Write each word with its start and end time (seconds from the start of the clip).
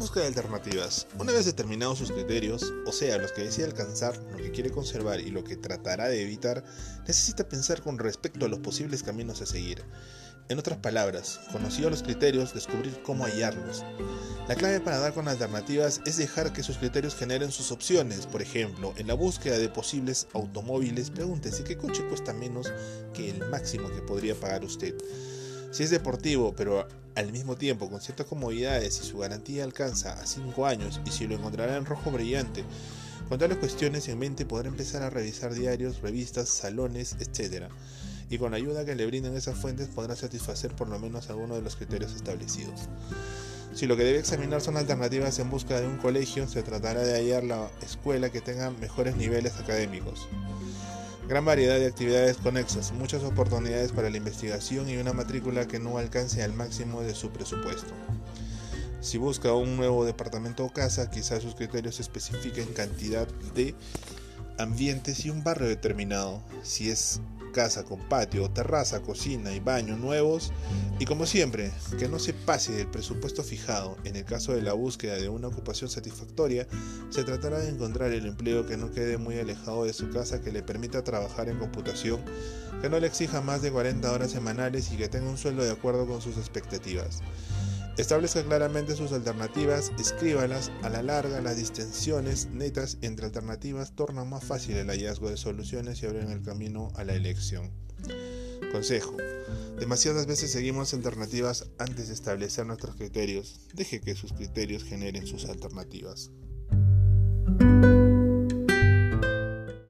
Búsqueda 0.00 0.22
de 0.22 0.28
alternativas. 0.28 1.06
Una 1.18 1.30
vez 1.30 1.44
determinados 1.44 1.98
sus 1.98 2.10
criterios, 2.10 2.72
o 2.86 2.90
sea, 2.90 3.18
los 3.18 3.32
que 3.32 3.42
decide 3.42 3.66
alcanzar, 3.66 4.16
lo 4.30 4.38
que 4.38 4.50
quiere 4.50 4.70
conservar 4.70 5.20
y 5.20 5.30
lo 5.30 5.44
que 5.44 5.56
tratará 5.56 6.08
de 6.08 6.22
evitar, 6.22 6.64
necesita 7.06 7.46
pensar 7.46 7.82
con 7.82 7.98
respecto 7.98 8.46
a 8.46 8.48
los 8.48 8.60
posibles 8.60 9.02
caminos 9.02 9.42
a 9.42 9.46
seguir. 9.46 9.84
En 10.48 10.58
otras 10.58 10.78
palabras, 10.78 11.38
conocidos 11.52 11.90
los 11.90 12.02
criterios, 12.02 12.54
descubrir 12.54 13.02
cómo 13.02 13.24
hallarlos. 13.26 13.84
La 14.48 14.54
clave 14.54 14.80
para 14.80 15.00
dar 15.00 15.12
con 15.12 15.28
alternativas 15.28 16.00
es 16.06 16.16
dejar 16.16 16.54
que 16.54 16.62
sus 16.62 16.78
criterios 16.78 17.14
generen 17.14 17.52
sus 17.52 17.70
opciones. 17.70 18.26
Por 18.26 18.40
ejemplo, 18.40 18.94
en 18.96 19.06
la 19.06 19.12
búsqueda 19.14 19.58
de 19.58 19.68
posibles 19.68 20.28
automóviles, 20.32 21.10
pregúntese 21.10 21.62
qué 21.62 21.76
coche 21.76 22.06
cuesta 22.08 22.32
menos 22.32 22.72
que 23.12 23.28
el 23.28 23.50
máximo 23.50 23.90
que 23.90 24.00
podría 24.00 24.34
pagar 24.34 24.64
usted. 24.64 24.94
Si 25.72 25.84
es 25.84 25.90
deportivo, 25.90 26.54
pero 26.56 26.88
al 27.14 27.32
mismo 27.32 27.56
tiempo 27.56 27.90
con 27.90 28.00
ciertas 28.00 28.26
comodidades 28.26 29.00
y 29.00 29.06
su 29.06 29.18
garantía 29.18 29.64
alcanza 29.64 30.12
a 30.12 30.26
5 30.26 30.66
años 30.66 31.00
y 31.04 31.10
si 31.10 31.26
lo 31.26 31.34
encontrará 31.34 31.76
en 31.76 31.86
rojo 31.86 32.10
brillante, 32.10 32.64
con 33.28 33.38
tales 33.38 33.58
cuestiones 33.58 34.08
en 34.08 34.18
mente 34.18 34.46
podrá 34.46 34.68
empezar 34.68 35.02
a 35.02 35.10
revisar 35.10 35.54
diarios, 35.54 36.00
revistas, 36.00 36.48
salones, 36.48 37.16
etc. 37.20 37.66
Y 38.28 38.38
con 38.38 38.52
la 38.52 38.56
ayuda 38.56 38.84
que 38.84 38.94
le 38.94 39.06
brinden 39.06 39.36
esas 39.36 39.58
fuentes 39.58 39.88
podrá 39.88 40.16
satisfacer 40.16 40.74
por 40.74 40.88
lo 40.88 40.98
menos 40.98 41.30
algunos 41.30 41.56
de 41.56 41.62
los 41.62 41.76
criterios 41.76 42.14
establecidos. 42.14 42.88
Si 43.80 43.86
lo 43.86 43.96
que 43.96 44.04
debe 44.04 44.18
examinar 44.18 44.60
son 44.60 44.76
alternativas 44.76 45.38
en 45.38 45.48
busca 45.48 45.80
de 45.80 45.86
un 45.86 45.96
colegio, 45.96 46.46
se 46.46 46.62
tratará 46.62 47.00
de 47.00 47.14
hallar 47.14 47.44
la 47.44 47.70
escuela 47.80 48.28
que 48.28 48.42
tenga 48.42 48.70
mejores 48.72 49.16
niveles 49.16 49.56
académicos. 49.56 50.28
Gran 51.26 51.46
variedad 51.46 51.78
de 51.78 51.86
actividades 51.86 52.36
conexas, 52.36 52.92
muchas 52.92 53.22
oportunidades 53.22 53.92
para 53.92 54.10
la 54.10 54.18
investigación 54.18 54.90
y 54.90 54.98
una 54.98 55.14
matrícula 55.14 55.66
que 55.66 55.78
no 55.78 55.96
alcance 55.96 56.42
al 56.42 56.52
máximo 56.52 57.00
de 57.00 57.14
su 57.14 57.30
presupuesto. 57.30 57.94
Si 59.00 59.16
busca 59.16 59.54
un 59.54 59.78
nuevo 59.78 60.04
departamento 60.04 60.66
o 60.66 60.70
casa, 60.70 61.10
quizás 61.10 61.42
sus 61.42 61.54
criterios 61.54 62.00
especifiquen 62.00 62.74
cantidad 62.74 63.26
de 63.54 63.74
ambientes 64.58 65.24
y 65.24 65.30
un 65.30 65.42
barrio 65.42 65.68
determinado. 65.68 66.42
Si 66.62 66.90
es 66.90 67.22
casa 67.50 67.84
con 67.84 68.00
patio, 68.08 68.50
terraza, 68.50 69.00
cocina 69.00 69.52
y 69.52 69.60
baño 69.60 69.96
nuevos. 69.96 70.52
Y 70.98 71.04
como 71.04 71.26
siempre, 71.26 71.72
que 71.98 72.08
no 72.08 72.18
se 72.18 72.32
pase 72.32 72.72
del 72.72 72.88
presupuesto 72.88 73.42
fijado. 73.42 73.96
En 74.04 74.16
el 74.16 74.24
caso 74.24 74.52
de 74.52 74.62
la 74.62 74.72
búsqueda 74.72 75.16
de 75.16 75.28
una 75.28 75.48
ocupación 75.48 75.90
satisfactoria, 75.90 76.66
se 77.10 77.24
tratará 77.24 77.58
de 77.58 77.70
encontrar 77.70 78.12
el 78.12 78.26
empleo 78.26 78.66
que 78.66 78.76
no 78.76 78.90
quede 78.90 79.18
muy 79.18 79.38
alejado 79.38 79.84
de 79.84 79.92
su 79.92 80.10
casa, 80.10 80.40
que 80.40 80.52
le 80.52 80.62
permita 80.62 81.04
trabajar 81.04 81.48
en 81.48 81.58
computación, 81.58 82.20
que 82.80 82.88
no 82.88 82.98
le 82.98 83.06
exija 83.06 83.40
más 83.40 83.62
de 83.62 83.70
40 83.70 84.10
horas 84.10 84.30
semanales 84.30 84.92
y 84.92 84.96
que 84.96 85.08
tenga 85.08 85.30
un 85.30 85.38
sueldo 85.38 85.62
de 85.62 85.70
acuerdo 85.70 86.06
con 86.06 86.20
sus 86.20 86.36
expectativas. 86.36 87.20
Establezca 88.00 88.42
claramente 88.42 88.96
sus 88.96 89.12
alternativas, 89.12 89.92
escríbalas, 89.98 90.72
a 90.82 90.88
la 90.88 91.02
larga 91.02 91.42
las 91.42 91.58
distensiones 91.58 92.46
netas 92.46 92.96
entre 93.02 93.26
alternativas 93.26 93.94
tornan 93.94 94.26
más 94.26 94.42
fácil 94.42 94.78
el 94.78 94.88
hallazgo 94.88 95.28
de 95.28 95.36
soluciones 95.36 96.02
y 96.02 96.06
abren 96.06 96.30
el 96.30 96.40
camino 96.40 96.88
a 96.96 97.04
la 97.04 97.12
elección. 97.12 97.70
Consejo. 98.72 99.18
Demasiadas 99.78 100.26
veces 100.26 100.50
seguimos 100.50 100.94
alternativas 100.94 101.68
antes 101.78 102.08
de 102.08 102.14
establecer 102.14 102.64
nuestros 102.64 102.96
criterios. 102.96 103.60
Deje 103.74 104.00
que 104.00 104.14
sus 104.14 104.32
criterios 104.32 104.82
generen 104.82 105.26
sus 105.26 105.44
alternativas. 105.44 106.30